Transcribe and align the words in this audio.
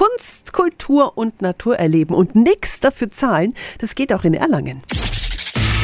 Kunst, 0.00 0.54
Kultur 0.54 1.18
und 1.18 1.42
Natur 1.42 1.76
erleben 1.76 2.14
und 2.14 2.34
nichts 2.34 2.80
dafür 2.80 3.10
zahlen. 3.10 3.52
Das 3.80 3.94
geht 3.94 4.14
auch 4.14 4.24
in 4.24 4.32
Erlangen. 4.32 4.82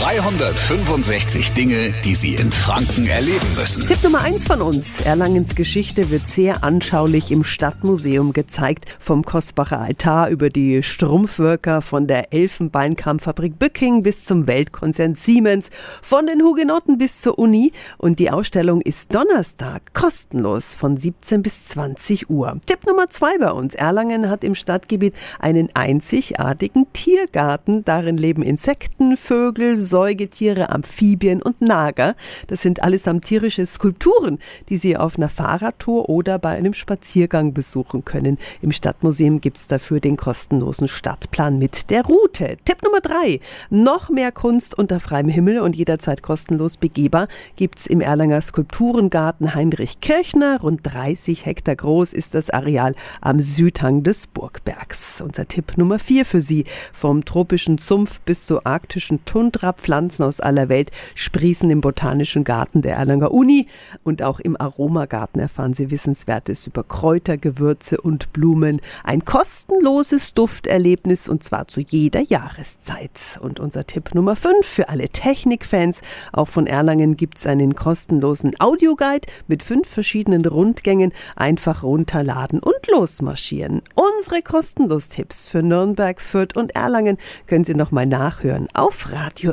365 0.00 1.54
Dinge, 1.54 1.92
die 2.04 2.14
Sie 2.14 2.34
in 2.34 2.52
Franken 2.52 3.08
erleben 3.08 3.46
müssen. 3.56 3.84
Tipp 3.84 4.04
Nummer 4.04 4.20
eins 4.20 4.46
von 4.46 4.62
uns. 4.62 5.00
Erlangens 5.00 5.56
Geschichte 5.56 6.10
wird 6.10 6.28
sehr 6.28 6.62
anschaulich 6.62 7.32
im 7.32 7.42
Stadtmuseum 7.42 8.32
gezeigt. 8.32 8.84
Vom 9.00 9.24
Kostbacher 9.24 9.80
Altar 9.80 10.28
über 10.28 10.50
die 10.50 10.84
Strumpfwirker, 10.84 11.82
von 11.82 12.06
der 12.06 12.32
Elfenbeinkammfabrik 12.32 13.58
Bücking 13.58 14.04
bis 14.04 14.24
zum 14.24 14.46
Weltkonzern 14.46 15.16
Siemens, 15.16 15.68
von 16.00 16.28
den 16.28 16.42
Hugenotten 16.42 16.98
bis 16.98 17.20
zur 17.20 17.36
Uni. 17.36 17.72
Und 17.96 18.20
die 18.20 18.30
Ausstellung 18.30 18.80
ist 18.80 19.12
Donnerstag 19.12 19.94
kostenlos 19.94 20.74
von 20.74 20.96
17 20.96 21.42
bis 21.42 21.64
20 21.64 22.30
Uhr. 22.30 22.60
Tipp 22.66 22.86
Nummer 22.86 23.10
zwei 23.10 23.36
bei 23.38 23.50
uns. 23.50 23.74
Erlangen 23.74 24.30
hat 24.30 24.44
im 24.44 24.54
Stadtgebiet 24.54 25.14
einen 25.40 25.70
einzigartigen 25.74 26.86
Tiergarten. 26.92 27.84
Darin 27.84 28.16
leben 28.16 28.44
Insekten, 28.44 29.16
Vögel, 29.16 29.76
Säugetiere, 29.88 30.70
Amphibien 30.70 31.42
und 31.42 31.60
Nager. 31.60 32.14
Das 32.46 32.62
sind 32.62 32.82
allesamt 32.82 33.24
tierische 33.24 33.64
Skulpturen, 33.66 34.38
die 34.68 34.76
Sie 34.76 34.96
auf 34.96 35.16
einer 35.16 35.28
Fahrradtour 35.28 36.08
oder 36.08 36.38
bei 36.38 36.50
einem 36.50 36.74
Spaziergang 36.74 37.54
besuchen 37.54 38.04
können. 38.04 38.38
Im 38.60 38.72
Stadtmuseum 38.72 39.40
gibt 39.40 39.56
es 39.56 39.66
dafür 39.66 40.00
den 40.00 40.16
kostenlosen 40.16 40.88
Stadtplan 40.88 41.58
mit 41.58 41.90
der 41.90 42.04
Route. 42.04 42.56
Tipp 42.64 42.82
Nummer 42.82 43.00
drei. 43.00 43.40
Noch 43.70 44.10
mehr 44.10 44.32
Kunst 44.32 44.76
unter 44.76 45.00
freiem 45.00 45.28
Himmel 45.28 45.60
und 45.60 45.74
jederzeit 45.74 46.22
kostenlos 46.22 46.76
begehbar 46.76 47.28
gibt 47.56 47.78
es 47.78 47.86
im 47.86 48.00
Erlanger 48.00 48.40
Skulpturengarten 48.40 49.54
Heinrich 49.54 50.00
Kirchner. 50.00 50.60
Rund 50.60 50.80
30 50.82 51.46
Hektar 51.46 51.76
groß 51.76 52.12
ist 52.12 52.34
das 52.34 52.50
Areal 52.50 52.94
am 53.20 53.40
Südhang 53.40 54.02
des 54.02 54.26
Burgbergs. 54.26 55.20
Unser 55.20 55.48
Tipp 55.48 55.76
Nummer 55.76 55.98
vier 55.98 56.24
für 56.24 56.40
Sie. 56.40 56.64
Vom 56.92 57.24
tropischen 57.24 57.78
Zumpf 57.78 58.20
bis 58.20 58.46
zur 58.46 58.66
arktischen 58.66 59.24
Tundra 59.24 59.72
Pflanzen 59.78 60.24
aus 60.24 60.40
aller 60.40 60.68
Welt 60.68 60.90
sprießen 61.14 61.70
im 61.70 61.80
Botanischen 61.80 62.44
Garten 62.44 62.82
der 62.82 62.96
Erlanger 62.96 63.32
Uni 63.32 63.66
und 64.04 64.22
auch 64.22 64.40
im 64.40 64.60
Aromagarten 64.60 65.40
erfahren 65.40 65.74
Sie 65.74 65.90
Wissenswertes 65.90 66.66
über 66.66 66.84
Kräuter, 66.84 67.36
Gewürze 67.36 68.00
und 68.00 68.32
Blumen. 68.32 68.80
Ein 69.04 69.24
kostenloses 69.24 70.34
Dufterlebnis 70.34 71.28
und 71.28 71.44
zwar 71.44 71.68
zu 71.68 71.80
jeder 71.80 72.20
Jahreszeit. 72.20 73.38
Und 73.40 73.60
unser 73.60 73.86
Tipp 73.86 74.14
Nummer 74.14 74.36
5 74.36 74.66
für 74.66 74.88
alle 74.88 75.08
Technikfans. 75.08 76.00
Auch 76.32 76.48
von 76.48 76.66
Erlangen 76.66 77.16
gibt 77.16 77.38
es 77.38 77.46
einen 77.46 77.74
kostenlosen 77.74 78.58
Audioguide 78.60 79.28
mit 79.46 79.62
fünf 79.62 79.88
verschiedenen 79.88 80.44
Rundgängen. 80.44 81.12
Einfach 81.36 81.82
runterladen 81.82 82.60
und 82.60 82.86
losmarschieren. 82.90 83.82
Unsere 83.94 84.42
kostenlos 84.42 85.08
Tipps 85.08 85.48
für 85.48 85.62
Nürnberg, 85.62 86.20
Fürth 86.20 86.56
und 86.56 86.74
Erlangen 86.74 87.18
können 87.46 87.64
Sie 87.64 87.74
nochmal 87.74 88.06
nachhören 88.06 88.68
auf 88.74 89.12
Radio 89.12 89.52